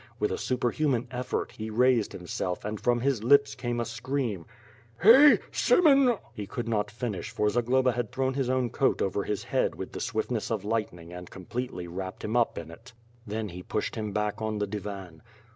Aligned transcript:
With 0.19 0.31
a 0.31 0.37
superhuman 0.39 1.07
effort, 1.11 1.51
he 1.51 1.69
raced 1.69 2.15
him 2.15 2.25
self 2.25 2.65
and 2.65 2.81
from 2.81 3.01
his 3.01 3.23
lips 3.23 3.53
came 3.53 3.79
a 3.79 3.85
scream: 3.85 4.47
''lley! 5.03 5.39
Semen—" 5.51 6.15
He 6.33 6.47
could 6.47 6.67
not 6.67 6.89
finish 6.89 7.29
for 7.29 7.47
Zagloba 7.51 7.91
had 7.91 8.11
thrown 8.11 8.33
his 8.33 8.49
own 8.49 8.71
coat 8.71 8.99
over 8.99 9.25
his 9.25 9.45
lioad 9.45 9.75
with 9.75 9.91
the 9.91 9.99
swiftness 9.99 10.49
of 10.49 10.65
lightning 10.65 11.13
and 11.13 11.29
completely 11.29 11.87
wrai)ped 11.87 12.23
him 12.23 12.35
up 12.35 12.57
in 12.57 12.71
it. 12.71 12.93
Then 13.27 13.49
he 13.49 13.61
pushed 13.61 13.93
him 13.95 14.11
back 14.11 14.41
on 14.41 14.57
the 14.57 14.65
divan. 14.65 15.21